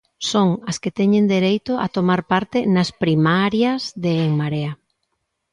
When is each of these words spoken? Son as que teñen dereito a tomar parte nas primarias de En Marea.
Son 0.31 0.49
as 0.69 0.77
que 0.81 0.95
teñen 0.99 1.25
dereito 1.35 1.71
a 1.85 1.87
tomar 1.97 2.21
parte 2.31 2.57
nas 2.73 2.89
primarias 3.03 3.81
de 4.03 4.11
En 4.27 4.31
Marea. 4.41 4.73